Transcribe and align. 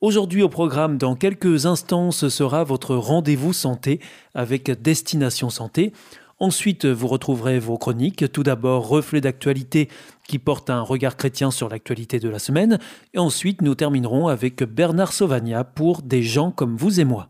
Aujourd'hui 0.00 0.44
au 0.44 0.48
programme, 0.48 0.96
dans 0.96 1.16
quelques 1.16 1.66
instants, 1.66 2.12
ce 2.12 2.28
sera 2.28 2.62
votre 2.62 2.94
rendez-vous 2.94 3.52
santé 3.52 3.98
avec 4.32 4.70
Destination 4.80 5.50
Santé. 5.50 5.92
Ensuite, 6.38 6.86
vous 6.86 7.08
retrouverez 7.08 7.58
vos 7.58 7.78
chroniques. 7.78 8.30
Tout 8.30 8.44
d'abord, 8.44 8.86
reflet 8.86 9.20
d'actualité 9.20 9.88
qui 10.28 10.38
porte 10.38 10.70
un 10.70 10.82
regard 10.82 11.16
chrétien 11.16 11.50
sur 11.50 11.68
l'actualité 11.68 12.20
de 12.20 12.28
la 12.28 12.38
semaine. 12.38 12.78
Et 13.12 13.18
ensuite, 13.18 13.60
nous 13.60 13.74
terminerons 13.74 14.28
avec 14.28 14.62
Bernard 14.62 15.12
Sauvagna 15.12 15.64
pour 15.64 16.02
Des 16.02 16.22
gens 16.22 16.52
comme 16.52 16.76
vous 16.76 17.00
et 17.00 17.04
moi. 17.04 17.28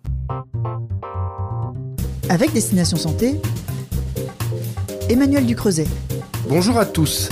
Avec 2.29 2.53
Destination 2.53 2.99
Santé, 2.99 3.41
Emmanuel 5.09 5.47
Ducreuset. 5.47 5.87
Bonjour 6.51 6.77
à 6.77 6.85
tous. 6.85 7.31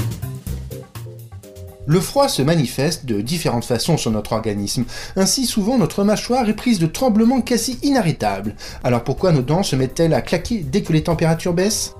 Le 1.87 2.01
froid 2.01 2.29
se 2.29 2.43
manifeste 2.43 3.07
de 3.07 3.21
différentes 3.21 3.65
façons 3.65 3.97
sur 3.97 4.11
notre 4.11 4.33
organisme. 4.33 4.85
Ainsi, 5.15 5.47
souvent, 5.47 5.79
notre 5.79 6.03
mâchoire 6.03 6.49
est 6.49 6.55
prise 6.55 6.79
de 6.79 6.87
tremblements 6.87 7.41
quasi 7.41 7.79
inarrêtables. 7.83 8.57
Alors 8.83 9.05
pourquoi 9.05 9.33
nos 9.33 9.43
dents 9.43 9.63
se 9.63 9.77
mettent-elles 9.77 10.15
à 10.15 10.23
claquer 10.23 10.65
dès 10.67 10.83
que 10.83 10.93
les 10.93 11.05
températures 11.05 11.55
baissent? 11.55 11.95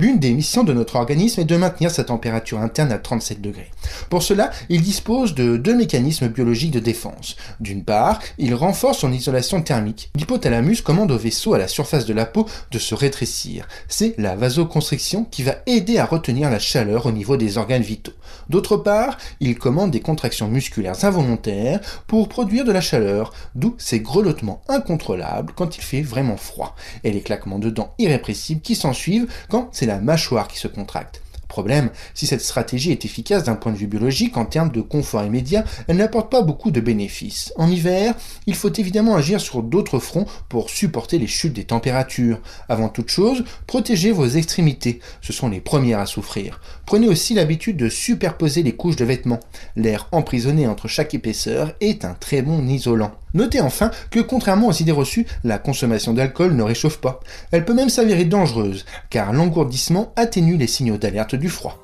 L'une 0.00 0.18
des 0.18 0.32
missions 0.32 0.64
de 0.64 0.72
notre 0.72 0.96
organisme 0.96 1.42
est 1.42 1.44
de 1.44 1.56
maintenir 1.58 1.90
sa 1.90 2.04
température 2.04 2.58
interne 2.58 2.90
à 2.90 2.96
37 2.96 3.42
degrés. 3.42 3.70
Pour 4.08 4.22
cela, 4.22 4.50
il 4.70 4.80
dispose 4.80 5.34
de 5.34 5.58
deux 5.58 5.76
mécanismes 5.76 6.28
biologiques 6.28 6.70
de 6.70 6.80
défense. 6.80 7.36
D'une 7.60 7.84
part, 7.84 8.18
il 8.38 8.54
renforce 8.54 9.00
son 9.00 9.12
isolation 9.12 9.60
thermique. 9.60 10.10
L'hypothalamus 10.16 10.80
commande 10.80 11.12
au 11.12 11.18
vaisseau 11.18 11.52
à 11.52 11.58
la 11.58 11.68
surface 11.68 12.06
de 12.06 12.14
la 12.14 12.24
peau 12.24 12.46
de 12.70 12.78
se 12.78 12.94
rétrécir. 12.94 13.68
C'est 13.88 14.14
la 14.16 14.36
vasoconstriction 14.36 15.26
qui 15.30 15.42
va 15.42 15.56
aider 15.66 15.98
à 15.98 16.06
retenir 16.06 16.48
la 16.48 16.58
chaleur 16.58 17.04
au 17.04 17.12
niveau 17.12 17.36
des 17.36 17.58
organes 17.58 17.82
vitaux. 17.82 18.12
D'autre 18.48 18.78
part, 18.78 19.18
il 19.40 19.58
commande 19.58 19.90
des 19.90 20.00
contractions 20.00 20.48
musculaires 20.48 21.04
involontaires 21.04 21.80
pour 22.06 22.30
produire 22.30 22.64
de 22.64 22.72
la 22.72 22.80
chaleur, 22.80 23.34
d'où 23.54 23.74
ces 23.76 24.00
grelottements 24.00 24.62
incontrôlables 24.68 25.52
quand 25.54 25.76
il 25.76 25.82
fait 25.82 26.00
vraiment 26.00 26.38
froid, 26.38 26.74
et 27.04 27.12
les 27.12 27.20
claquements 27.20 27.58
de 27.58 27.68
dents 27.68 27.92
irrépressibles 27.98 28.62
qui 28.62 28.76
s'ensuivent 28.76 29.30
quand 29.50 29.68
c'est 29.72 29.89
mâchoire 29.98 30.48
qui 30.48 30.58
se 30.58 30.68
contracte. 30.68 31.22
Problème, 31.50 31.90
si 32.14 32.28
cette 32.28 32.42
stratégie 32.42 32.92
est 32.92 33.04
efficace 33.04 33.42
d'un 33.42 33.56
point 33.56 33.72
de 33.72 33.76
vue 33.76 33.88
biologique 33.88 34.36
en 34.36 34.44
termes 34.44 34.70
de 34.70 34.80
confort 34.80 35.24
immédiat, 35.24 35.64
elle 35.88 35.96
n'apporte 35.96 36.30
pas 36.30 36.42
beaucoup 36.42 36.70
de 36.70 36.80
bénéfices. 36.80 37.52
En 37.56 37.68
hiver, 37.68 38.14
il 38.46 38.54
faut 38.54 38.72
évidemment 38.72 39.16
agir 39.16 39.40
sur 39.40 39.64
d'autres 39.64 39.98
fronts 39.98 40.26
pour 40.48 40.70
supporter 40.70 41.18
les 41.18 41.26
chutes 41.26 41.54
des 41.54 41.64
températures. 41.64 42.38
Avant 42.68 42.88
toute 42.88 43.10
chose, 43.10 43.42
protégez 43.66 44.12
vos 44.12 44.28
extrémités, 44.28 45.00
ce 45.22 45.32
sont 45.32 45.48
les 45.48 45.60
premières 45.60 45.98
à 45.98 46.06
souffrir. 46.06 46.60
Prenez 46.86 47.08
aussi 47.08 47.34
l'habitude 47.34 47.76
de 47.76 47.88
superposer 47.88 48.62
les 48.62 48.76
couches 48.76 48.94
de 48.94 49.04
vêtements. 49.04 49.40
L'air 49.74 50.06
emprisonné 50.12 50.68
entre 50.68 50.86
chaque 50.86 51.14
épaisseur 51.14 51.72
est 51.80 52.04
un 52.04 52.14
très 52.14 52.42
bon 52.42 52.68
isolant. 52.68 53.19
Notez 53.34 53.60
enfin 53.60 53.90
que 54.10 54.20
contrairement 54.20 54.68
aux 54.68 54.72
idées 54.72 54.92
reçues, 54.92 55.26
la 55.44 55.58
consommation 55.58 56.12
d'alcool 56.12 56.54
ne 56.54 56.62
réchauffe 56.62 56.98
pas. 56.98 57.20
Elle 57.52 57.64
peut 57.64 57.74
même 57.74 57.88
s'avérer 57.88 58.24
dangereuse, 58.24 58.84
car 59.08 59.32
l'engourdissement 59.32 60.12
atténue 60.16 60.56
les 60.56 60.66
signaux 60.66 60.98
d'alerte 60.98 61.34
du 61.34 61.48
froid. 61.48 61.78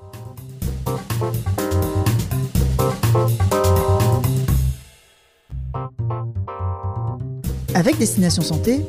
Avec 7.74 7.98
Destination 7.98 8.42
Santé, 8.42 8.80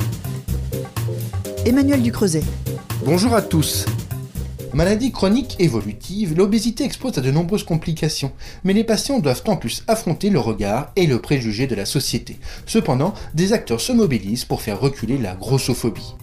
Emmanuel 1.65 2.01
Ducreuset. 2.01 2.43
Bonjour 3.03 3.35
à 3.35 3.41
tous. 3.41 3.85
Maladie 4.77 5.11
chronique 5.11 5.55
évolutive, 5.57 6.37
l'obésité 6.37 6.83
expose 6.83 7.17
à 7.17 7.21
de 7.21 7.31
nombreuses 7.31 7.63
complications, 7.63 8.31
mais 8.63 8.73
les 8.73 8.83
patients 8.83 9.17
doivent 9.17 9.41
en 9.47 9.57
plus 9.57 9.83
affronter 9.87 10.29
le 10.29 10.37
regard 10.37 10.91
et 10.95 11.07
le 11.07 11.19
préjugé 11.19 11.65
de 11.65 11.73
la 11.73 11.87
société. 11.87 12.37
Cependant, 12.67 13.15
des 13.33 13.53
acteurs 13.53 13.81
se 13.81 13.91
mobilisent 13.91 14.45
pour 14.45 14.61
faire 14.61 14.79
reculer 14.79 15.17
la 15.17 15.33
grossophobie. 15.33 16.13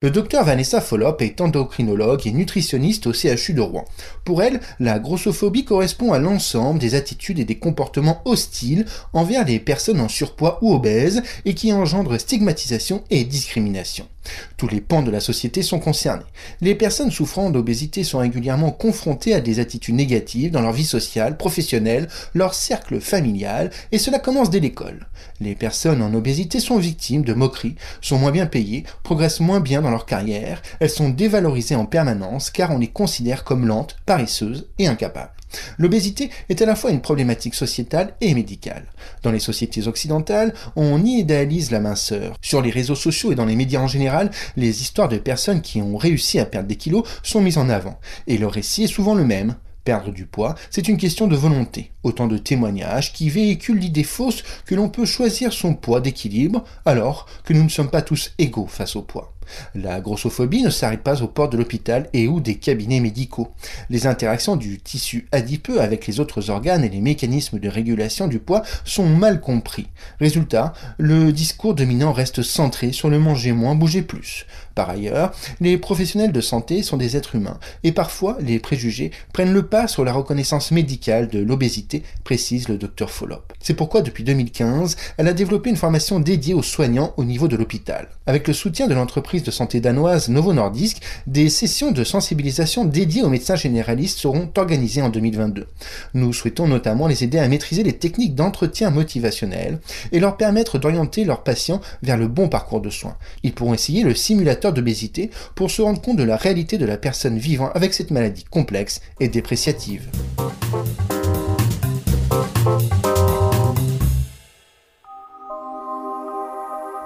Le 0.00 0.12
docteur 0.12 0.44
Vanessa 0.44 0.80
Follop 0.80 1.16
est 1.22 1.40
endocrinologue 1.40 2.24
et 2.24 2.30
nutritionniste 2.30 3.08
au 3.08 3.12
CHU 3.12 3.52
de 3.52 3.62
Rouen. 3.62 3.84
Pour 4.24 4.40
elle, 4.40 4.60
la 4.78 5.00
grossophobie 5.00 5.64
correspond 5.64 6.12
à 6.12 6.20
l'ensemble 6.20 6.78
des 6.78 6.94
attitudes 6.94 7.40
et 7.40 7.44
des 7.44 7.58
comportements 7.58 8.22
hostiles 8.24 8.86
envers 9.12 9.44
les 9.44 9.58
personnes 9.58 10.00
en 10.00 10.08
surpoids 10.08 10.60
ou 10.62 10.72
obèses 10.72 11.24
et 11.46 11.54
qui 11.54 11.72
engendrent 11.72 12.20
stigmatisation 12.20 13.02
et 13.10 13.24
discrimination. 13.24 14.06
Tous 14.56 14.68
les 14.68 14.80
pans 14.80 15.02
de 15.02 15.10
la 15.10 15.20
société 15.20 15.62
sont 15.62 15.78
concernés. 15.78 16.24
Les 16.60 16.74
personnes 16.74 17.10
souffrant 17.10 17.50
d'obésité 17.50 18.04
sont 18.04 18.18
régulièrement 18.18 18.70
confrontées 18.70 19.34
à 19.34 19.40
des 19.40 19.60
attitudes 19.60 19.94
négatives 19.94 20.50
dans 20.50 20.62
leur 20.62 20.72
vie 20.72 20.84
sociale, 20.84 21.36
professionnelle, 21.36 22.08
leur 22.34 22.54
cercle 22.54 23.00
familial, 23.00 23.70
et 23.92 23.98
cela 23.98 24.18
commence 24.18 24.50
dès 24.50 24.60
l'école. 24.60 25.06
Les 25.40 25.54
personnes 25.54 26.02
en 26.02 26.14
obésité 26.14 26.60
sont 26.60 26.78
victimes 26.78 27.22
de 27.22 27.34
moqueries, 27.34 27.76
sont 28.00 28.18
moins 28.18 28.32
bien 28.32 28.46
payées, 28.46 28.84
progressent 29.02 29.40
moins 29.40 29.60
bien 29.60 29.82
dans 29.82 29.90
leur 29.90 30.06
carrière, 30.06 30.62
elles 30.80 30.90
sont 30.90 31.10
dévalorisées 31.10 31.76
en 31.76 31.86
permanence 31.86 32.50
car 32.50 32.70
on 32.70 32.78
les 32.78 32.88
considère 32.88 33.44
comme 33.44 33.66
lentes, 33.66 33.96
paresseuses 34.06 34.68
et 34.78 34.86
incapables. 34.86 35.35
L'obésité 35.78 36.30
est 36.48 36.62
à 36.62 36.66
la 36.66 36.76
fois 36.76 36.90
une 36.90 37.00
problématique 37.00 37.54
sociétale 37.54 38.14
et 38.20 38.34
médicale. 38.34 38.86
Dans 39.22 39.30
les 39.30 39.38
sociétés 39.38 39.86
occidentales, 39.88 40.54
on 40.76 41.04
idéalise 41.04 41.70
la 41.70 41.80
minceur. 41.80 42.36
Sur 42.40 42.62
les 42.62 42.70
réseaux 42.70 42.94
sociaux 42.94 43.32
et 43.32 43.34
dans 43.34 43.44
les 43.44 43.56
médias 43.56 43.80
en 43.80 43.88
général, 43.88 44.30
les 44.56 44.82
histoires 44.82 45.08
de 45.08 45.18
personnes 45.18 45.62
qui 45.62 45.80
ont 45.80 45.96
réussi 45.96 46.38
à 46.38 46.46
perdre 46.46 46.68
des 46.68 46.76
kilos 46.76 47.04
sont 47.22 47.40
mises 47.40 47.58
en 47.58 47.68
avant. 47.68 47.98
Et 48.26 48.38
le 48.38 48.46
récit 48.46 48.84
est 48.84 48.88
souvent 48.88 49.14
le 49.14 49.24
même. 49.24 49.56
Perdre 49.84 50.10
du 50.10 50.26
poids, 50.26 50.56
c'est 50.68 50.88
une 50.88 50.96
question 50.96 51.28
de 51.28 51.36
volonté. 51.36 51.92
Autant 52.02 52.26
de 52.26 52.38
témoignages 52.38 53.12
qui 53.12 53.30
véhiculent 53.30 53.78
l'idée 53.78 54.02
fausse 54.02 54.42
que 54.64 54.74
l'on 54.74 54.88
peut 54.88 55.04
choisir 55.04 55.52
son 55.52 55.74
poids 55.74 56.00
d'équilibre 56.00 56.64
alors 56.84 57.28
que 57.44 57.52
nous 57.52 57.62
ne 57.62 57.68
sommes 57.68 57.90
pas 57.90 58.02
tous 58.02 58.32
égaux 58.38 58.66
face 58.66 58.96
au 58.96 59.02
poids. 59.02 59.35
La 59.74 60.00
grossophobie 60.00 60.62
ne 60.62 60.70
s'arrête 60.70 61.02
pas 61.02 61.22
aux 61.22 61.28
portes 61.28 61.52
de 61.52 61.58
l'hôpital 61.58 62.08
et 62.12 62.28
ou 62.28 62.40
des 62.40 62.56
cabinets 62.56 63.00
médicaux. 63.00 63.52
Les 63.90 64.06
interactions 64.06 64.56
du 64.56 64.78
tissu 64.78 65.26
adipeux 65.32 65.80
avec 65.80 66.06
les 66.06 66.20
autres 66.20 66.50
organes 66.50 66.84
et 66.84 66.88
les 66.88 67.00
mécanismes 67.00 67.58
de 67.58 67.68
régulation 67.68 68.28
du 68.28 68.38
poids 68.38 68.62
sont 68.84 69.06
mal 69.06 69.40
compris. 69.40 69.88
Résultat, 70.20 70.72
le 70.98 71.32
discours 71.32 71.74
dominant 71.74 72.12
reste 72.12 72.42
centré 72.42 72.92
sur 72.92 73.10
le 73.10 73.18
manger 73.18 73.52
moins, 73.52 73.74
bouger 73.74 74.02
plus. 74.02 74.46
Par 74.74 74.90
ailleurs, 74.90 75.32
les 75.60 75.78
professionnels 75.78 76.32
de 76.32 76.40
santé 76.42 76.82
sont 76.82 76.98
des 76.98 77.16
êtres 77.16 77.34
humains 77.34 77.58
et 77.82 77.92
parfois 77.92 78.36
les 78.40 78.58
préjugés 78.58 79.10
prennent 79.32 79.54
le 79.54 79.66
pas 79.66 79.88
sur 79.88 80.04
la 80.04 80.12
reconnaissance 80.12 80.70
médicale 80.70 81.28
de 81.28 81.38
l'obésité, 81.38 82.02
précise 82.24 82.68
le 82.68 82.76
docteur 82.76 83.10
Follop. 83.10 83.54
C'est 83.60 83.74
pourquoi 83.74 84.02
depuis 84.02 84.22
2015, 84.22 84.96
elle 85.16 85.28
a 85.28 85.32
développé 85.32 85.70
une 85.70 85.76
formation 85.76 86.20
dédiée 86.20 86.54
aux 86.54 86.62
soignants 86.62 87.14
au 87.16 87.24
niveau 87.24 87.48
de 87.48 87.56
l'hôpital. 87.56 88.08
Avec 88.26 88.46
le 88.48 88.54
soutien 88.54 88.86
de 88.86 88.94
l'entreprise 88.94 89.35
de 89.44 89.50
santé 89.50 89.80
danoise 89.80 90.28
Novo 90.28 90.52
Nordisk, 90.52 91.02
des 91.26 91.48
sessions 91.48 91.92
de 91.92 92.04
sensibilisation 92.04 92.84
dédiées 92.84 93.22
aux 93.22 93.28
médecins 93.28 93.56
généralistes 93.56 94.18
seront 94.18 94.50
organisées 94.56 95.02
en 95.02 95.08
2022. 95.08 95.66
Nous 96.14 96.32
souhaitons 96.32 96.66
notamment 96.66 97.06
les 97.06 97.24
aider 97.24 97.38
à 97.38 97.48
maîtriser 97.48 97.82
les 97.82 97.94
techniques 97.94 98.34
d'entretien 98.34 98.90
motivationnel 98.90 99.80
et 100.12 100.20
leur 100.20 100.36
permettre 100.36 100.78
d'orienter 100.78 101.24
leurs 101.24 101.42
patients 101.42 101.80
vers 102.02 102.16
le 102.16 102.28
bon 102.28 102.48
parcours 102.48 102.80
de 102.80 102.90
soins. 102.90 103.16
Ils 103.42 103.52
pourront 103.52 103.74
essayer 103.74 104.02
le 104.02 104.14
simulateur 104.14 104.72
d'obésité 104.72 105.30
pour 105.54 105.70
se 105.70 105.82
rendre 105.82 106.00
compte 106.00 106.16
de 106.16 106.22
la 106.22 106.36
réalité 106.36 106.78
de 106.78 106.86
la 106.86 106.96
personne 106.96 107.38
vivant 107.38 107.70
avec 107.74 107.94
cette 107.94 108.10
maladie 108.10 108.44
complexe 108.44 109.00
et 109.20 109.28
dépréciative. 109.28 110.08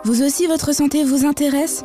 Vous 0.05 0.23
aussi, 0.23 0.47
votre 0.47 0.75
santé 0.75 1.05
vous 1.05 1.27
intéresse? 1.27 1.85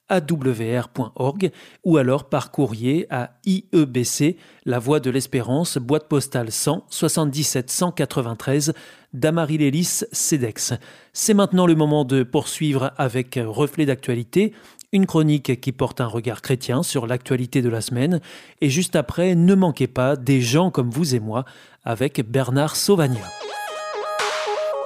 awr.org 0.11 1.51
ou 1.83 1.97
alors 1.97 2.25
par 2.25 2.51
courrier 2.51 3.07
à 3.09 3.31
IEBC, 3.45 4.37
La 4.65 4.77
Voie 4.77 4.99
de 4.99 5.09
l'Espérance, 5.09 5.77
boîte 5.77 6.07
postale 6.07 6.51
100 6.51 6.85
77 6.89 7.71
193 7.71 8.73
d'Amarie-Lélis 9.13 10.03
CEDEX. 10.11 10.73
C'est 11.13 11.33
maintenant 11.33 11.65
le 11.65 11.75
moment 11.75 12.05
de 12.05 12.23
poursuivre 12.23 12.91
avec 12.97 13.39
Reflet 13.41 13.85
d'actualité, 13.85 14.53
une 14.91 15.05
chronique 15.05 15.59
qui 15.61 15.71
porte 15.71 16.01
un 16.01 16.07
regard 16.07 16.41
chrétien 16.41 16.83
sur 16.83 17.07
l'actualité 17.07 17.61
de 17.61 17.69
la 17.69 17.81
semaine. 17.81 18.19
Et 18.59 18.69
juste 18.69 18.95
après, 18.95 19.35
ne 19.35 19.55
manquez 19.55 19.87
pas 19.87 20.15
des 20.15 20.41
gens 20.41 20.69
comme 20.69 20.89
vous 20.89 21.15
et 21.15 21.19
moi 21.19 21.45
avec 21.83 22.21
Bernard 22.29 22.75
Sauvagna. 22.75 23.21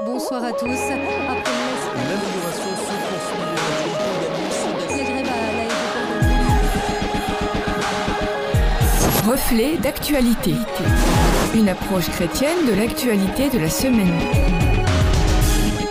Bonsoir 0.06 0.44
à 0.44 0.54
tous. 0.54 0.70
Reflet 9.26 9.78
d'actualité. 9.78 10.54
Une 11.56 11.68
approche 11.68 12.10
chrétienne 12.10 12.68
de 12.68 12.76
l'actualité 12.76 13.50
de 13.50 13.58
la 13.58 13.72
semaine. 13.72 14.14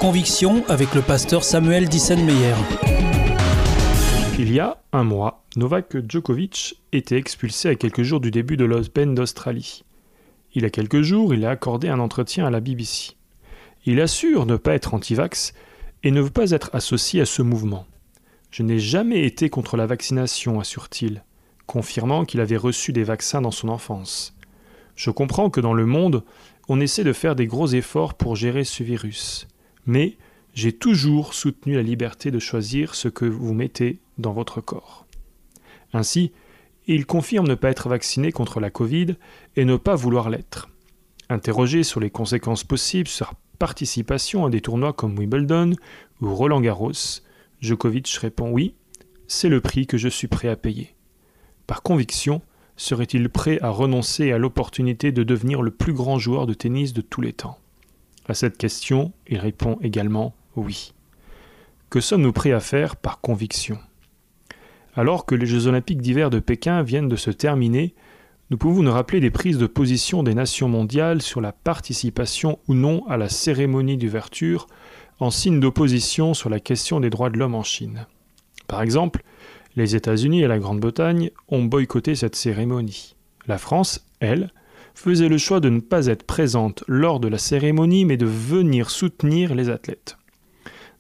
Conviction 0.01 0.63
avec 0.69 0.95
le 0.95 1.03
pasteur 1.03 1.43
Samuel 1.43 1.89
Dissenmeyer. 1.89 2.55
Il 4.39 4.53
y 4.53 4.61
a 4.61 4.81
un 4.93 5.03
mois, 5.03 5.43
Novak 5.57 5.97
Djokovic 6.09 6.81
était 6.93 7.17
expulsé 7.17 7.71
à 7.71 7.75
quelques 7.75 8.03
jours 8.03 8.21
du 8.21 8.31
début 8.31 8.57
de 8.57 8.65
l'Open 8.65 9.17
d'Australie. 9.17 9.83
Il 10.55 10.63
y 10.63 10.67
a 10.67 10.71
quelques 10.71 11.03
jours, 11.03 11.35
il 11.35 11.45
a 11.45 11.51
accordé 11.51 11.89
un 11.89 11.99
entretien 11.99 12.47
à 12.47 12.51
la 12.51 12.61
BBC. 12.61 13.15
Il 13.85 14.01
assure 14.01 14.47
ne 14.47 14.57
pas 14.57 14.75
être 14.75 14.95
anti-vax 14.95 15.55
et 16.05 16.13
ne 16.13 16.21
veut 16.21 16.31
pas 16.31 16.53
être 16.53 16.71
associé 16.73 17.23
à 17.23 17.27
ce 17.27 17.43
mouvement. 17.43 17.85
Je 18.53 18.63
n'ai 18.63 18.79
jamais 18.79 19.25
été 19.25 19.51
contre 19.51 19.77
la 19.77 19.87
vaccination, 19.87 20.61
assure-t-il 20.61 21.25
confirmant 21.67 22.25
qu'il 22.25 22.41
avait 22.41 22.57
reçu 22.57 22.93
des 22.93 23.05
vaccins 23.05 23.41
dans 23.41 23.51
son 23.51 23.69
enfance. 23.69 24.37
Je 24.97 25.11
comprends 25.11 25.51
que 25.51 25.61
dans 25.61 25.75
le 25.75 25.87
monde, 25.87 26.25
on 26.69 26.81
essaie 26.81 27.05
de 27.05 27.13
faire 27.13 27.35
des 27.35 27.47
gros 27.47 27.69
efforts 27.69 28.15
pour 28.15 28.37
gérer 28.37 28.65
ce 28.65 28.83
virus. 28.83 29.49
Mais 29.87 30.17
j'ai 30.55 30.73
toujours 30.73 31.35
soutenu 31.35 31.75
la 31.75 31.83
liberté 31.83 32.31
de 32.31 32.39
choisir 32.39 32.95
ce 32.95 33.09
que 33.09 33.25
vous 33.25 33.55
mettez 33.55 33.99
dans 34.19 34.33
votre 34.33 34.61
corps. 34.61 35.07
Ainsi, 35.93 36.33
il 36.87 37.07
confirme 37.07 37.49
ne 37.49 37.55
pas 37.55 37.71
être 37.71 37.89
vacciné 37.89 38.31
contre 38.31 38.61
la 38.61 38.71
Covid 38.71 39.17
et 39.57 39.65
ne 39.65 39.77
pas 39.77 39.95
vouloir 39.95 40.31
l'être. 40.31 40.69
Interrogé 41.29 41.83
sur 41.83 42.01
les 42.01 42.11
conséquences 42.11 42.65
possibles 42.65 43.09
sur 43.09 43.35
participation 43.59 44.45
à 44.45 44.51
des 44.51 44.61
tournois 44.61 44.93
comme 44.93 45.19
Wimbledon 45.19 45.73
ou 46.21 46.35
Roland 46.35 46.61
Garros, 46.61 46.93
Djokovic 47.61 48.09
répond 48.21 48.51
oui, 48.51 48.75
c'est 49.27 49.49
le 49.49 49.61
prix 49.61 49.87
que 49.87 49.97
je 49.97 50.09
suis 50.09 50.29
prêt 50.29 50.49
à 50.49 50.57
payer. 50.57 50.95
Par 51.67 51.83
conviction, 51.83 52.43
serait-il 52.77 53.29
prêt 53.29 53.59
à 53.63 53.71
renoncer 53.71 54.33
à 54.33 54.39
l'opportunité 54.39 55.13
de 55.13 55.23
devenir 55.23 55.63
le 55.63 55.71
plus 55.71 55.93
grand 55.93 56.19
joueur 56.19 56.47
de 56.47 56.55
tennis 56.55 56.93
de 56.93 57.01
tous 57.01 57.21
les 57.21 57.33
temps? 57.33 57.59
À 58.29 58.35
cette 58.35 58.59
question, 58.59 59.13
il 59.27 59.39
répond 59.39 59.79
également 59.83 60.35
oui. 60.57 60.93
Que 61.91 62.01
sommes-nous 62.01 62.33
prêts 62.33 62.53
à 62.53 62.61
faire 62.61 62.97
par 62.97 63.21
conviction? 63.21 63.79
Alors 64.95 65.27
que 65.27 65.35
les 65.35 65.47
Jeux 65.47 65.67
olympiques 65.67 66.01
d'hiver 66.01 66.31
de 66.31 66.39
Pékin 66.39 66.83
viennent 66.83 67.09
de 67.09 67.17
se 67.17 67.31
terminer, 67.31 67.95
nous 68.51 68.59
pouvons 68.59 68.83
nous 68.83 68.93
rappeler 68.93 69.21
des 69.21 69.31
prises 69.31 69.59
de 69.59 69.67
position 69.67 70.23
des 70.23 70.35
nations 70.35 70.69
mondiales 70.69 71.23
sur 71.23 71.41
la 71.41 71.53
participation 71.53 72.59
ou 72.69 72.75
non 72.75 73.07
à 73.09 73.17
la 73.17 73.29
cérémonie 73.29 73.97
d'ouverture 73.97 74.67
en 75.19 75.31
signe 75.31 75.61
d'opposition 75.61 76.35
sur 76.35 76.51
la 76.51 76.61
question 76.61 77.01
des 77.01 77.11
droits 77.11 77.31
de 77.31 77.39
l'homme 77.39 77.55
en 77.55 77.63
Chine. 77.63 78.07
Par 78.67 78.83
exemple, 78.83 79.23
les 79.77 79.97
États-Unis 79.97 80.43
et 80.43 80.49
la 80.49 80.59
Grande-Bretagne 80.59 81.31
ont 81.49 81.65
boycotté 81.65 82.15
cette 82.15 82.37
cérémonie. 82.37 83.17
La 83.47 83.59
France, 83.59 84.07
elle, 84.21 84.53
faisait 84.95 85.29
le 85.29 85.39
choix 85.39 85.61
de 85.61 85.69
ne 85.69 85.81
pas 85.81 86.07
être 86.07 86.23
présente 86.23 86.85
lors 86.87 87.21
de 87.21 87.29
la 87.29 87.39
cérémonie 87.39 88.05
mais 88.05 88.17
de 88.17 88.27
venir 88.27 88.91
soutenir 88.91 89.55
les 89.55 89.69
athlètes. 89.69 90.17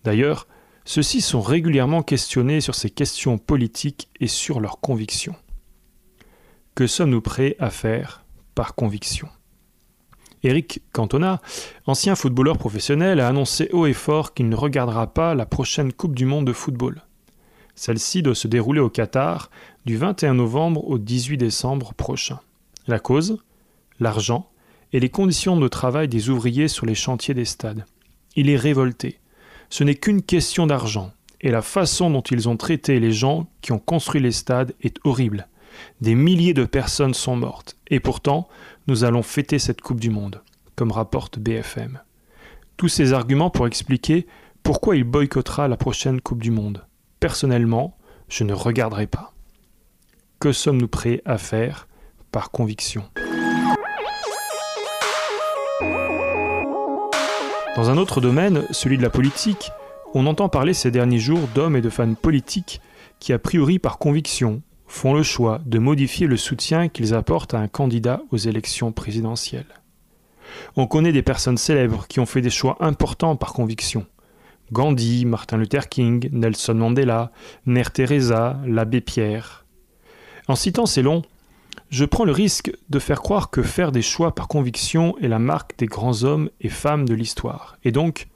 D'ailleurs, 0.02 0.46
ceux-ci 0.84 1.20
sont 1.20 1.40
régulièrement 1.40 2.02
questionnés 2.02 2.60
sur 2.60 2.74
ces 2.74 2.90
questions 2.90 3.38
politiques 3.38 4.08
et 4.20 4.26
sur 4.26 4.60
leurs 4.60 4.80
convictions. 4.80 5.36
Que 6.74 6.86
sommes-nous 6.86 7.22
prêts 7.22 7.56
à 7.58 7.70
faire 7.70 8.24
par 8.54 8.74
conviction? 8.74 9.28
Eric 10.42 10.82
Cantona, 10.92 11.40
ancien 11.86 12.14
footballeur 12.14 12.58
professionnel, 12.58 13.20
a 13.20 13.28
annoncé 13.28 13.70
haut 13.72 13.86
et 13.86 13.94
fort 13.94 14.34
qu'il 14.34 14.50
ne 14.50 14.56
regardera 14.56 15.06
pas 15.06 15.34
la 15.34 15.46
prochaine 15.46 15.92
Coupe 15.92 16.14
du 16.14 16.26
Monde 16.26 16.46
de 16.46 16.52
football. 16.52 17.03
Celle-ci 17.74 18.22
doit 18.22 18.34
se 18.34 18.48
dérouler 18.48 18.80
au 18.80 18.90
Qatar 18.90 19.50
du 19.84 19.96
21 19.96 20.34
novembre 20.34 20.86
au 20.88 20.98
18 20.98 21.36
décembre 21.36 21.94
prochain. 21.94 22.40
La 22.86 22.98
cause 22.98 23.38
L'argent 24.00 24.50
et 24.92 25.00
les 25.00 25.08
conditions 25.08 25.56
de 25.56 25.68
travail 25.68 26.08
des 26.08 26.28
ouvriers 26.28 26.68
sur 26.68 26.86
les 26.86 26.94
chantiers 26.94 27.34
des 27.34 27.44
stades. 27.44 27.84
Il 28.36 28.48
est 28.48 28.56
révolté. 28.56 29.18
Ce 29.70 29.82
n'est 29.82 29.94
qu'une 29.96 30.22
question 30.22 30.66
d'argent, 30.66 31.12
et 31.40 31.50
la 31.50 31.62
façon 31.62 32.10
dont 32.10 32.22
ils 32.22 32.48
ont 32.48 32.56
traité 32.56 33.00
les 33.00 33.12
gens 33.12 33.48
qui 33.60 33.72
ont 33.72 33.78
construit 33.78 34.20
les 34.20 34.32
stades 34.32 34.72
est 34.82 34.98
horrible. 35.04 35.48
Des 36.00 36.14
milliers 36.14 36.54
de 36.54 36.64
personnes 36.64 37.14
sont 37.14 37.36
mortes, 37.36 37.76
et 37.88 37.98
pourtant, 37.98 38.48
nous 38.86 39.04
allons 39.04 39.22
fêter 39.22 39.58
cette 39.58 39.80
Coupe 39.80 40.00
du 40.00 40.10
Monde, 40.10 40.42
comme 40.76 40.92
rapporte 40.92 41.38
BFM. 41.38 42.00
Tous 42.76 42.88
ces 42.88 43.12
arguments 43.12 43.50
pour 43.50 43.66
expliquer 43.66 44.26
pourquoi 44.62 44.96
il 44.96 45.04
boycottera 45.04 45.66
la 45.66 45.76
prochaine 45.76 46.20
Coupe 46.20 46.42
du 46.42 46.50
Monde 46.50 46.84
personnellement, 47.24 47.96
je 48.28 48.44
ne 48.44 48.52
regarderai 48.52 49.06
pas. 49.06 49.32
Que 50.40 50.52
sommes-nous 50.52 50.88
prêts 50.88 51.22
à 51.24 51.38
faire 51.38 51.88
par 52.32 52.50
conviction? 52.50 53.02
Dans 57.76 57.88
un 57.88 57.96
autre 57.96 58.20
domaine, 58.20 58.66
celui 58.72 58.98
de 58.98 59.02
la 59.02 59.08
politique, 59.08 59.70
on 60.12 60.26
entend 60.26 60.50
parler 60.50 60.74
ces 60.74 60.90
derniers 60.90 61.18
jours 61.18 61.48
d'hommes 61.54 61.76
et 61.76 61.80
de 61.80 61.88
femmes 61.88 62.14
politiques 62.14 62.82
qui, 63.20 63.32
a 63.32 63.38
priori 63.38 63.78
par 63.78 63.96
conviction, 63.96 64.60
font 64.86 65.14
le 65.14 65.22
choix 65.22 65.62
de 65.64 65.78
modifier 65.78 66.26
le 66.26 66.36
soutien 66.36 66.88
qu'ils 66.88 67.14
apportent 67.14 67.54
à 67.54 67.58
un 67.58 67.68
candidat 67.68 68.20
aux 68.32 68.36
élections 68.36 68.92
présidentielles. 68.92 69.80
On 70.76 70.86
connaît 70.86 71.12
des 71.12 71.22
personnes 71.22 71.56
célèbres 71.56 72.06
qui 72.06 72.20
ont 72.20 72.26
fait 72.26 72.42
des 72.42 72.50
choix 72.50 72.76
importants 72.80 73.34
par 73.34 73.54
conviction, 73.54 74.04
Gandhi, 74.74 75.24
Martin 75.24 75.56
Luther 75.56 75.88
King, 75.88 76.28
Nelson 76.32 76.74
Mandela, 76.74 77.30
Mère 77.64 77.92
Teresa, 77.92 78.60
l'abbé 78.66 79.00
Pierre. 79.00 79.64
En 80.48 80.56
citant 80.56 80.84
ces 80.84 81.00
longs, 81.00 81.22
je 81.90 82.04
prends 82.04 82.24
le 82.24 82.32
risque 82.32 82.76
de 82.90 82.98
faire 82.98 83.22
croire 83.22 83.50
que 83.50 83.62
faire 83.62 83.92
des 83.92 84.02
choix 84.02 84.34
par 84.34 84.48
conviction 84.48 85.16
est 85.18 85.28
la 85.28 85.38
marque 85.38 85.78
des 85.78 85.86
grands 85.86 86.24
hommes 86.24 86.50
et 86.60 86.68
femmes 86.68 87.08
de 87.08 87.14
l'histoire. 87.14 87.78
Et 87.84 87.92
donc, 87.92 88.26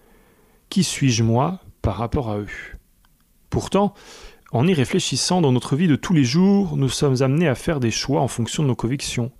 qui 0.70 0.84
suis-je 0.84 1.24
moi 1.24 1.58
par 1.82 1.96
rapport 1.96 2.30
à 2.30 2.38
eux? 2.38 2.46
Pourtant, 3.50 3.92
en 4.52 4.64
y 4.68 4.74
réfléchissant 4.74 5.40
dans 5.40 5.50
notre 5.50 5.74
vie 5.74 5.88
de 5.88 5.96
tous 5.96 6.14
les 6.14 6.24
jours, 6.24 6.76
nous 6.76 6.88
sommes 6.88 7.20
amenés 7.20 7.48
à 7.48 7.56
faire 7.56 7.80
des 7.80 7.90
choix 7.90 8.20
en 8.20 8.28
fonction 8.28 8.62
de 8.62 8.68
nos 8.68 8.76
convictions, 8.76 9.32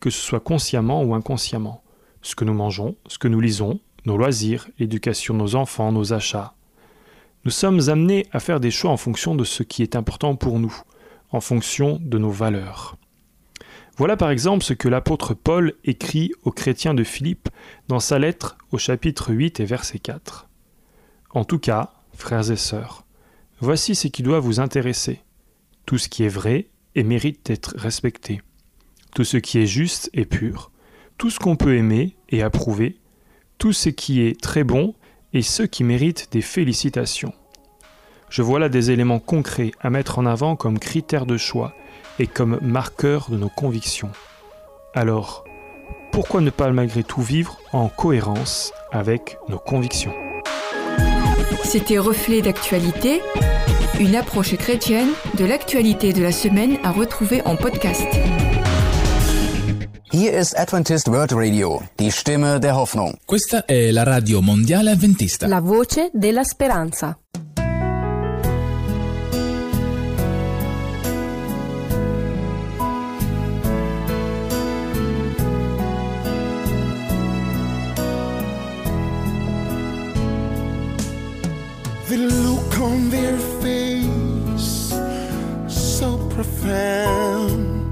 que 0.00 0.08
ce 0.08 0.20
soit 0.20 0.40
consciemment 0.40 1.02
ou 1.02 1.14
inconsciemment. 1.14 1.82
Ce 2.22 2.34
que 2.34 2.46
nous 2.46 2.54
mangeons, 2.54 2.96
ce 3.06 3.18
que 3.18 3.28
nous 3.28 3.40
lisons, 3.40 3.80
nos 4.08 4.16
loisirs, 4.16 4.68
l'éducation 4.78 5.34
de 5.34 5.38
nos 5.38 5.54
enfants, 5.54 5.92
nos 5.92 6.12
achats. 6.12 6.54
Nous 7.44 7.50
sommes 7.50 7.88
amenés 7.88 8.26
à 8.32 8.40
faire 8.40 8.58
des 8.58 8.70
choix 8.70 8.90
en 8.90 8.96
fonction 8.96 9.34
de 9.34 9.44
ce 9.44 9.62
qui 9.62 9.82
est 9.82 9.96
important 9.96 10.34
pour 10.34 10.58
nous, 10.58 10.74
en 11.30 11.40
fonction 11.40 12.00
de 12.02 12.18
nos 12.18 12.30
valeurs. 12.30 12.96
Voilà 13.98 14.16
par 14.16 14.30
exemple 14.30 14.64
ce 14.64 14.72
que 14.72 14.88
l'apôtre 14.88 15.34
Paul 15.34 15.74
écrit 15.84 16.32
aux 16.42 16.52
chrétiens 16.52 16.94
de 16.94 17.04
Philippe 17.04 17.48
dans 17.88 18.00
sa 18.00 18.18
lettre 18.18 18.56
au 18.72 18.78
chapitre 18.78 19.32
8 19.32 19.60
et 19.60 19.64
verset 19.64 19.98
4. 19.98 20.48
En 21.30 21.44
tout 21.44 21.58
cas, 21.58 21.92
frères 22.14 22.50
et 22.50 22.56
sœurs, 22.56 23.04
voici 23.60 23.94
ce 23.94 24.08
qui 24.08 24.22
doit 24.22 24.40
vous 24.40 24.60
intéresser. 24.60 25.20
Tout 25.84 25.98
ce 25.98 26.08
qui 26.08 26.24
est 26.24 26.28
vrai 26.28 26.68
et 26.94 27.02
mérite 27.02 27.46
d'être 27.46 27.74
respecté. 27.76 28.40
Tout 29.14 29.24
ce 29.24 29.36
qui 29.36 29.58
est 29.58 29.66
juste 29.66 30.10
et 30.14 30.24
pur. 30.24 30.70
Tout 31.18 31.28
ce 31.28 31.38
qu'on 31.38 31.56
peut 31.56 31.76
aimer 31.76 32.16
et 32.28 32.42
approuver 32.42 32.98
tout 33.58 33.72
ce 33.72 33.88
qui 33.88 34.22
est 34.22 34.40
très 34.40 34.64
bon 34.64 34.94
et 35.32 35.42
ce 35.42 35.62
qui 35.62 35.84
mérite 35.84 36.28
des 36.32 36.40
félicitations. 36.40 37.32
Je 38.30 38.42
vois 38.42 38.58
là 38.58 38.68
des 38.68 38.90
éléments 38.90 39.18
concrets 39.18 39.72
à 39.80 39.90
mettre 39.90 40.18
en 40.18 40.26
avant 40.26 40.56
comme 40.56 40.78
critères 40.78 41.26
de 41.26 41.36
choix 41.36 41.74
et 42.18 42.26
comme 42.26 42.58
marqueurs 42.62 43.30
de 43.30 43.36
nos 43.36 43.48
convictions. 43.48 44.10
Alors, 44.94 45.44
pourquoi 46.12 46.40
ne 46.40 46.50
pas 46.50 46.70
malgré 46.70 47.02
tout 47.02 47.22
vivre 47.22 47.58
en 47.72 47.88
cohérence 47.88 48.72
avec 48.92 49.38
nos 49.48 49.58
convictions? 49.58 50.12
C'était 51.64 51.98
Reflet 51.98 52.40
d'actualité, 52.42 53.20
une 54.00 54.16
approche 54.16 54.56
chrétienne 54.56 55.10
de 55.36 55.44
l'actualité 55.44 56.12
de 56.12 56.22
la 56.22 56.32
semaine 56.32 56.78
à 56.82 56.90
retrouver 56.90 57.42
en 57.44 57.56
podcast. 57.56 58.06
Hier 60.10 60.32
ist 60.32 60.58
Adventist 60.58 61.06
World 61.08 61.32
Radio, 61.34 61.82
die 61.98 62.10
Stimme 62.10 62.58
der 62.58 62.74
Hoffnung. 62.74 63.18
Questa 63.26 63.66
è 63.66 63.90
la 63.90 64.04
radio 64.04 64.40
mondiale 64.40 64.92
avventista. 64.92 65.46
La 65.46 65.60
voce 65.60 66.08
della 66.14 66.44
speranza. 66.44 67.18
The 82.06 82.16
look 82.16 82.80
on 82.80 83.10
their 83.10 83.36
face, 83.60 84.94
so 85.66 86.16
profound 86.34 87.87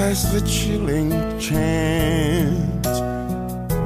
as 0.00 0.32
the 0.32 0.40
chilling 0.48 1.10
chant 1.38 2.86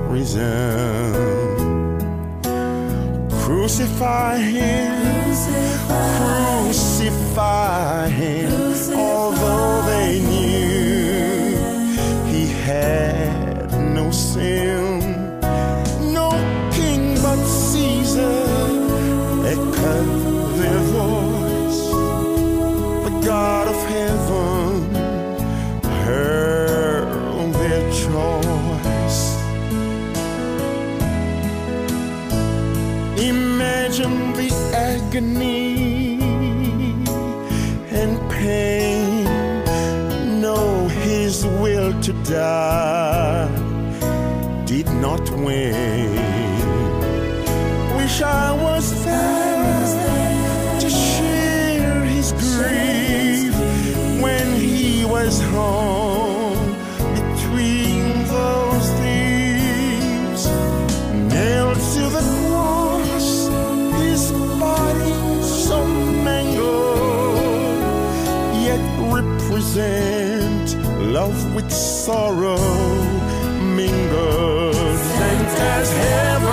resound. 0.08 1.24
Crucify 3.42 4.38
him, 4.38 5.34
crucify 6.18 8.08
him, 8.08 8.52
although 8.96 9.82
they 9.86 10.20
knew 10.30 11.58
he 12.32 12.46
had 12.62 13.72
no 13.92 14.10
sin, 14.12 14.93
agony 35.14 36.18
and 37.90 38.30
pain. 38.30 39.24
Know 40.40 40.88
his 40.88 41.46
will 41.46 41.92
to 42.02 42.12
die 42.24 43.48
did 44.66 44.86
not 44.86 45.30
win 45.30 46.14
wish 47.96 48.22
I 48.22 48.52
was 48.52 49.04
there 49.04 49.33
sorrow 72.04 72.58
mingled. 73.76 74.74
Sent 74.74 75.58
as 75.74 75.92
heaven's 75.92 76.43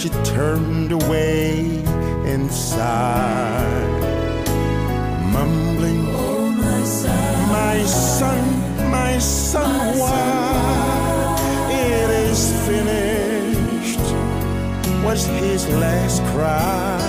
she 0.00 0.08
turned 0.24 0.92
away 0.92 1.82
and 2.24 2.50
sighed, 2.50 4.00
mumbling, 5.30 6.06
my 7.52 7.84
son, 7.84 8.90
my 8.90 9.18
son, 9.18 9.98
why 9.98 11.36
it 11.70 12.10
is 12.30 12.50
finished? 12.66 14.00
Was 15.04 15.26
his 15.26 15.68
last 15.68 16.22
cry. 16.32 16.99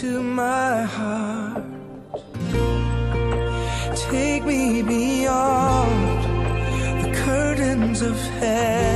To 0.00 0.22
my 0.22 0.82
heart. 0.82 1.64
Take 4.10 4.44
me 4.44 4.82
beyond 4.82 6.22
the 7.02 7.10
curtains 7.24 8.02
of 8.02 8.14
heaven. 8.40 8.95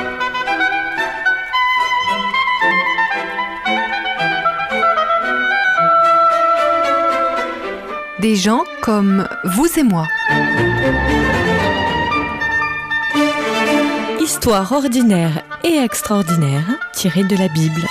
Des 8.21 8.35
gens 8.35 8.65
comme 8.83 9.27
vous 9.43 9.67
et 9.79 9.81
moi. 9.81 10.07
Histoire 14.19 14.71
ordinaire 14.71 15.43
et 15.63 15.77
extraordinaire 15.77 16.67
tirée 16.93 17.23
de 17.23 17.35
la 17.35 17.47
Bible. 17.47 17.81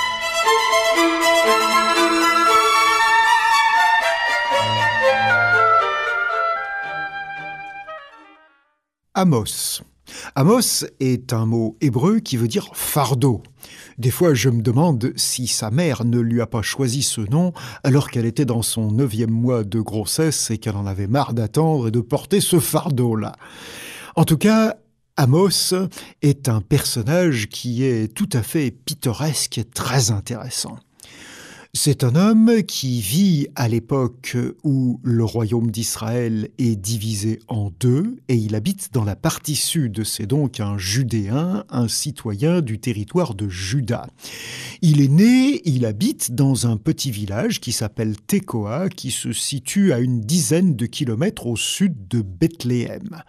Amos. 9.15 9.83
Amos 10.35 10.85
est 11.01 11.33
un 11.33 11.47
mot 11.47 11.77
hébreu 11.81 12.21
qui 12.21 12.37
veut 12.37 12.49
dire 12.49 12.71
fardeau. 12.75 13.43
Des 13.99 14.11
fois, 14.11 14.35
je 14.35 14.49
me 14.49 14.63
demande 14.63 15.13
si 15.17 15.47
sa 15.47 15.71
mère 15.71 16.05
ne 16.05 16.19
lui 16.19 16.41
a 16.41 16.47
pas 16.47 16.63
choisi 16.63 17.03
ce 17.03 17.21
nom 17.21 17.53
alors 17.85 18.11
qu'elle 18.11 18.27
était 18.27 18.45
dans 18.45 18.63
son 18.63 18.91
neuvième 18.91 19.31
mois 19.31 19.65
de 19.65 19.81
grossesse 19.81 20.51
et 20.51 20.59
qu'elle 20.59 20.77
en 20.77 20.87
avait 20.87 21.07
marre 21.07 21.35
d'attendre 21.35 21.89
et 21.89 21.91
de 21.91 22.01
porter 22.01 22.41
ce 22.41 22.59
fardeau-là. 22.61 23.37
En 24.17 24.25
tout 24.25 24.39
cas, 24.39 24.77
Amos 25.17 25.75
est 26.23 26.49
un 26.49 26.61
personnage 26.61 27.49
qui 27.49 27.85
est 27.85 28.13
tout 28.13 28.29
à 28.33 28.43
fait 28.43 28.71
pittoresque 28.71 29.59
et 29.59 29.65
très 29.65 30.11
intéressant. 30.11 30.79
C'est 31.73 32.03
un 32.03 32.17
homme 32.17 32.65
qui 32.65 33.01
vit 33.01 33.47
à 33.55 33.69
l'époque 33.69 34.37
où 34.65 34.99
le 35.05 35.23
royaume 35.25 35.71
d'Israël 35.71 36.49
est 36.59 36.75
divisé 36.75 37.39
en 37.47 37.71
deux 37.79 38.17
et 38.29 38.35
il 38.35 38.57
habite 38.57 38.93
dans 38.93 39.05
la 39.05 39.15
partie 39.15 39.55
sud. 39.55 40.03
C'est 40.03 40.27
donc 40.27 40.59
un 40.59 40.79
Judéen, 40.79 41.65
un 41.71 41.87
citoyen 41.87 42.61
du 42.61 42.81
territoire 42.81 43.37
de 43.37 43.49
Juda. 43.49 44.09
Il 44.83 45.01
est 45.01 45.09
né, 45.09 45.63
il 45.65 45.87
habite 45.87 46.35
dans 46.35 46.67
un 46.67 46.77
petit 46.77 47.13
village 47.13 47.61
qui 47.61 47.71
s'appelle 47.71 48.17
Tekoa 48.17 48.89
qui 48.89 49.13
se 49.13 49.33
situe 49.33 49.93
à 49.93 50.01
une 50.01 50.21
dizaine 50.21 50.75
de 50.75 50.87
kilomètres 50.87 51.47
au 51.47 51.57
sud 51.57 52.09
de 52.09 52.21
Bethléem. 52.21 53.23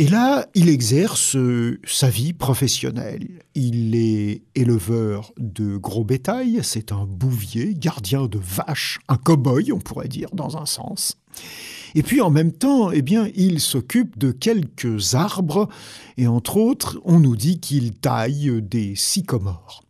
Et 0.00 0.06
là, 0.06 0.46
il 0.54 0.68
exerce 0.68 1.34
euh, 1.34 1.80
sa 1.84 2.08
vie 2.08 2.32
professionnelle. 2.32 3.42
Il 3.56 3.96
est 3.96 4.42
éleveur 4.54 5.32
de 5.38 5.76
gros 5.76 6.04
bétail, 6.04 6.60
c'est 6.62 6.92
un 6.92 7.04
bouvier, 7.04 7.74
gardien 7.74 8.26
de 8.26 8.38
vaches, 8.38 9.00
un 9.08 9.16
cow-boy, 9.16 9.72
on 9.72 9.80
pourrait 9.80 10.06
dire, 10.06 10.28
dans 10.32 10.56
un 10.56 10.66
sens. 10.66 11.18
Et 11.96 12.04
puis 12.04 12.20
en 12.20 12.30
même 12.30 12.52
temps, 12.52 12.92
eh 12.92 13.02
bien, 13.02 13.28
il 13.34 13.58
s'occupe 13.58 14.16
de 14.18 14.30
quelques 14.30 15.16
arbres, 15.16 15.68
et 16.16 16.28
entre 16.28 16.58
autres, 16.58 17.00
on 17.04 17.18
nous 17.18 17.34
dit 17.34 17.58
qu'il 17.58 17.92
taille 17.92 18.62
des 18.62 18.94
sycomores. 18.94 19.82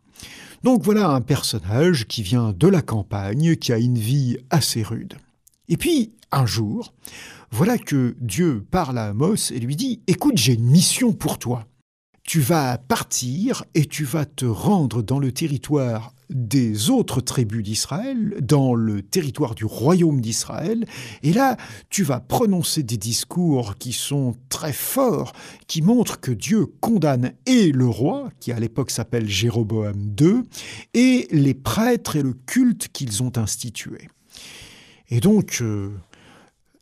Donc 0.63 0.81
voilà 0.81 1.09
un 1.09 1.21
personnage 1.21 2.07
qui 2.07 2.23
vient 2.23 2.51
de 2.51 2.67
la 2.67 2.81
campagne, 2.81 3.55
qui 3.57 3.71
a 3.73 3.77
une 3.77 3.99
vie 3.99 4.37
assez 4.49 4.81
rude. 4.81 5.13
Et 5.67 5.77
puis, 5.77 6.13
un 6.31 6.47
jour, 6.47 6.93
voilà 7.51 7.77
que 7.77 8.15
Dieu 8.19 8.65
parle 8.69 8.97
à 8.97 9.07
Amos 9.07 9.51
et 9.51 9.59
lui 9.59 9.75
dit, 9.75 10.01
Écoute, 10.07 10.37
j'ai 10.37 10.53
une 10.53 10.69
mission 10.69 11.13
pour 11.13 11.39
toi. 11.39 11.65
Tu 12.23 12.41
vas 12.41 12.77
partir 12.77 13.63
et 13.73 13.85
tu 13.85 14.03
vas 14.03 14.25
te 14.25 14.45
rendre 14.45 15.01
dans 15.01 15.17
le 15.17 15.31
territoire 15.31 16.13
des 16.29 16.91
autres 16.91 17.21
tribus 17.21 17.63
d'Israël, 17.63 18.35
dans 18.41 18.75
le 18.75 19.01
territoire 19.01 19.55
du 19.55 19.65
royaume 19.65 20.21
d'Israël, 20.21 20.85
et 21.23 21.33
là, 21.33 21.57
tu 21.89 22.03
vas 22.03 22.19
prononcer 22.19 22.83
des 22.83 22.97
discours 22.97 23.77
qui 23.77 23.93
sont 23.93 24.35
très 24.49 24.73
forts, 24.73 25.33
qui 25.67 25.81
montrent 25.81 26.19
que 26.19 26.31
Dieu 26.31 26.67
condamne 26.81 27.33
et 27.47 27.71
le 27.71 27.87
roi, 27.87 28.29
qui 28.39 28.51
à 28.51 28.59
l'époque 28.59 28.91
s'appelle 28.91 29.27
Jéroboam 29.27 30.13
II, 30.19 30.43
et 30.93 31.27
les 31.31 31.55
prêtres 31.55 32.15
et 32.15 32.21
le 32.21 32.33
culte 32.33 32.89
qu'ils 32.89 33.23
ont 33.23 33.35
institué. 33.37 34.07
Et 35.09 35.19
donc, 35.19 35.59
euh, 35.61 35.89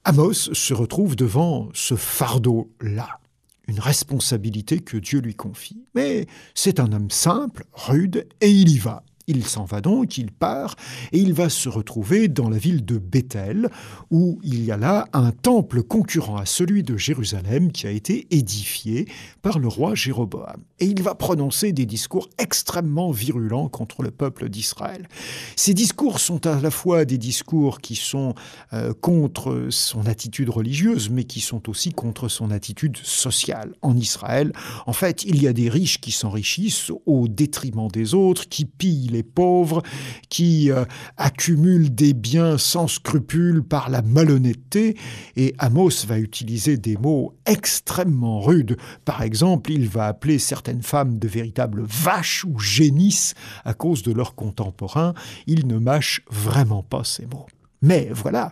Amos 0.09 0.53
se 0.53 0.73
retrouve 0.73 1.17
devant 1.17 1.67
ce 1.73 1.97
fardeau-là, 1.97 3.19
une 3.67 3.81
responsabilité 3.81 4.79
que 4.79 4.95
Dieu 4.95 5.19
lui 5.19 5.35
confie. 5.35 5.83
Mais 5.95 6.27
c'est 6.55 6.79
un 6.79 6.93
homme 6.93 7.11
simple, 7.11 7.65
rude, 7.73 8.25
et 8.39 8.49
il 8.49 8.69
y 8.69 8.77
va. 8.77 9.03
Il 9.29 9.43
s'en 9.43 9.65
va 9.65 9.81
donc, 9.81 10.17
il 10.17 10.31
part, 10.31 10.77
et 11.11 11.19
il 11.19 11.33
va 11.33 11.49
se 11.49 11.67
retrouver 11.67 12.29
dans 12.29 12.49
la 12.49 12.57
ville 12.57 12.85
de 12.85 12.97
Bethel, 12.97 13.69
où 14.09 14.39
il 14.41 14.63
y 14.63 14.71
a 14.71 14.77
là 14.77 15.09
un 15.11 15.31
temple 15.31 15.83
concurrent 15.83 16.37
à 16.37 16.45
celui 16.45 16.81
de 16.81 16.95
Jérusalem 16.95 17.73
qui 17.73 17.87
a 17.87 17.91
été 17.91 18.25
édifié 18.31 19.05
par 19.41 19.59
le 19.59 19.67
roi 19.67 19.95
Jéroboam. 19.95 20.63
Et 20.79 20.85
il 20.85 21.03
va 21.03 21.13
prononcer 21.13 21.73
des 21.73 21.85
discours 21.85 22.29
extrêmement 22.37 23.11
virulents 23.11 23.67
contre 23.67 24.01
le 24.01 24.11
peuple 24.11 24.47
d'Israël. 24.47 25.09
Ces 25.57 25.73
discours 25.73 26.21
sont 26.21 26.47
à 26.47 26.61
la 26.61 26.71
fois 26.71 27.03
des 27.03 27.17
discours 27.17 27.81
qui 27.81 27.97
sont 27.97 28.33
euh, 28.71 28.93
contre 28.93 29.67
son 29.71 30.05
attitude 30.05 30.49
religieuse, 30.49 31.09
mais 31.09 31.25
qui 31.25 31.41
sont 31.41 31.69
aussi 31.69 31.91
contre 31.91 32.29
son 32.29 32.49
attitude 32.49 32.95
sociale. 33.03 33.73
En 33.81 33.97
Israël, 33.97 34.53
en 34.85 34.93
fait, 34.93 35.25
il 35.25 35.41
y 35.41 35.49
a 35.49 35.53
des 35.53 35.67
riches 35.67 35.99
qui 35.99 36.13
s'enrichissent 36.13 36.93
au 37.05 37.27
détriment 37.27 37.89
des 37.89 38.13
autres, 38.13 38.47
qui 38.47 38.63
pillent 38.63 39.16
les 39.17 39.23
pauvres, 39.23 39.81
qui 40.29 40.71
euh, 40.71 40.85
accumulent 41.17 41.93
des 41.93 42.13
biens 42.13 42.57
sans 42.57 42.87
scrupule 42.87 43.63
par 43.63 43.89
la 43.89 44.03
malhonnêteté, 44.03 44.95
et 45.35 45.55
Amos 45.57 46.05
va 46.07 46.19
utiliser 46.19 46.77
des 46.77 46.97
mots 46.97 47.33
extrêmement 47.45 48.39
rudes. 48.41 48.77
Par 49.05 49.23
exemple, 49.23 49.71
il 49.71 49.89
va 49.89 50.05
appeler 50.05 50.37
certaines 50.37 50.83
femmes 50.83 51.17
de 51.17 51.27
véritables 51.27 51.83
vaches 51.83 52.45
ou 52.45 52.59
génisses 52.59 53.33
à 53.65 53.73
cause 53.73 54.03
de 54.03 54.13
leurs 54.13 54.35
contemporains. 54.35 55.13
Il 55.47 55.65
ne 55.67 55.79
mâche 55.79 56.21
vraiment 56.29 56.83
pas 56.83 57.03
ces 57.03 57.25
mots. 57.25 57.47
Mais 57.81 58.09
voilà, 58.11 58.51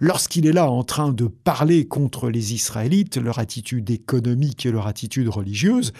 lorsqu'il 0.00 0.46
est 0.46 0.52
là 0.52 0.70
en 0.70 0.84
train 0.84 1.12
de 1.12 1.26
parler 1.26 1.86
contre 1.86 2.28
les 2.28 2.52
Israélites, 2.52 3.16
leur 3.16 3.38
attitude 3.38 3.88
économique 3.90 4.66
et 4.66 4.70
leur 4.70 4.86
attitude 4.86 5.28
religieuse, 5.28 5.92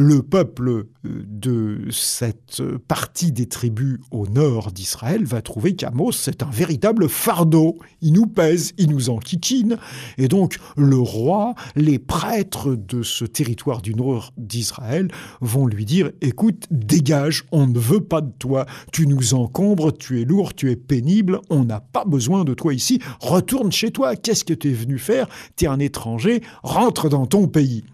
le 0.00 0.22
peuple 0.22 0.70
euh, 0.70 0.84
de 1.04 1.86
cette 1.90 2.62
partie 2.88 3.32
des 3.32 3.46
tribus 3.46 3.98
au 4.10 4.26
nord 4.26 4.72
d'Israël 4.72 5.24
va 5.24 5.42
trouver 5.42 5.76
qu'Amos, 5.76 6.12
c'est 6.12 6.42
un 6.42 6.48
véritable 6.48 7.06
fardeau. 7.06 7.76
Il 8.00 8.14
nous 8.14 8.26
pèse, 8.26 8.72
il 8.78 8.88
nous 8.88 9.10
enquiquine. 9.10 9.76
Et 10.16 10.26
donc, 10.26 10.56
le 10.78 10.96
roi, 10.96 11.54
les 11.76 11.98
prêtres 11.98 12.74
de 12.74 13.02
ce 13.02 13.26
territoire 13.26 13.82
du 13.82 13.94
nord 13.94 14.32
d'Israël 14.38 15.08
vont 15.42 15.66
lui 15.66 15.84
dire, 15.84 16.10
écoute, 16.22 16.66
dégage, 16.70 17.44
on 17.52 17.66
ne 17.66 17.78
veut 17.78 18.00
pas 18.00 18.22
de 18.22 18.32
toi. 18.38 18.64
Tu 18.92 19.06
nous 19.06 19.34
encombres, 19.34 19.92
tu 19.92 20.22
es 20.22 20.24
lourd, 20.24 20.54
tu 20.54 20.70
es 20.70 20.76
pénible, 20.76 21.40
on 21.50 21.66
n'a 21.66 21.80
pas 21.80 22.06
besoin 22.06 22.44
de 22.44 22.54
toi 22.54 22.72
ici. 22.72 23.00
Retourne 23.20 23.70
chez 23.70 23.90
toi. 23.90 24.16
Qu'est-ce 24.16 24.46
que 24.46 24.54
tu 24.54 24.70
es 24.70 24.72
venu 24.72 24.98
faire? 24.98 25.28
Tu 25.56 25.66
es 25.66 25.68
un 25.68 25.78
étranger, 25.78 26.40
rentre 26.62 27.10
dans 27.10 27.26
ton 27.26 27.48
pays. 27.48 27.84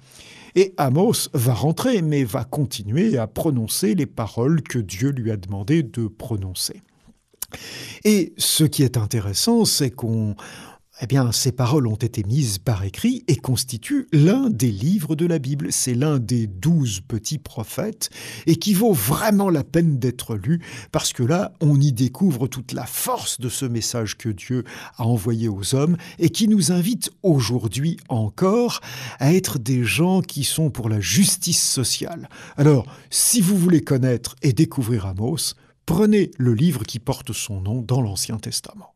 Et 0.57 0.73
Amos 0.79 1.29
va 1.35 1.53
rentrer, 1.53 2.01
mais 2.01 2.25
va 2.25 2.45
continuer 2.45 3.19
à 3.19 3.27
prononcer 3.27 3.95
les 3.95 4.07
paroles 4.07 4.63
que 4.63 4.79
Dieu 4.79 5.11
lui 5.11 5.31
a 5.31 5.37
demandé 5.37 5.83
de 5.83 6.09
prononcer. 6.09 6.83
Et 8.05 8.33
ce 8.39 8.65
qui 8.65 8.83
est 8.83 8.97
intéressant, 8.97 9.67
c'est 9.67 9.91
qu'on 9.91 10.35
eh 11.03 11.07
bien, 11.07 11.31
ces 11.31 11.53
paroles 11.53 11.87
ont 11.87 11.97
été 11.97 12.25
mises 12.25 12.59
par 12.59 12.83
écrit 12.83 13.23
et 13.29 13.37
constituent 13.37 14.09
l'un 14.13 14.49
des 14.49 14.71
livres 14.71 15.15
de 15.15 15.27
la 15.27 15.39
Bible. 15.39 15.71
C'est 15.71 15.95
l'un 15.95 16.19
des 16.19 16.47
douze 16.47 17.01
petits 17.07 17.39
prophètes 17.39 18.09
et 18.47 18.57
qui 18.57 18.73
vaut 18.73 18.95
vraiment 18.95 19.51
la 19.51 19.63
peine 19.63 19.99
d'être 19.99 20.37
lu 20.37 20.63
parce 20.93 21.13
que 21.13 21.23
là, 21.23 21.53
on 21.61 21.79
y 21.79 21.93
découvre 21.93 22.47
toute 22.47 22.73
la 22.73 22.87
force 22.87 23.41
de 23.41 23.51
ce 23.51 23.67
message 23.67 24.17
que 24.17 24.31
Dieu 24.31 24.65
a 24.97 25.05
envoyé 25.05 25.49
aux 25.49 25.75
hommes 25.75 25.99
et 26.19 26.31
qui 26.31 26.49
nous 26.49 26.73
invite 26.73 27.11
aujourd'hui 27.23 27.99
encore 28.09 28.81
à 29.19 29.35
être 29.35 29.59
des 29.59 29.85
gens 29.85 30.23
qui 30.23 30.45
sont 30.45 30.71
pour 30.71 30.89
la 30.89 31.01
justice 31.01 31.63
sociale. 31.63 32.31
Alors, 32.57 32.87
si 33.11 33.43
vous 33.43 33.59
voulez 33.59 33.83
connaître 33.83 34.35
et 34.41 34.55
découvrir 34.55 35.05
Amos, 35.05 35.55
prenez 35.85 36.31
le 36.39 36.55
livre 36.55 36.85
qui 36.85 37.01
porte 37.01 37.35
son 37.35 37.61
nom 37.61 37.83
dans 37.83 38.01
l'Ancien 38.01 38.39
Testament. 38.39 38.96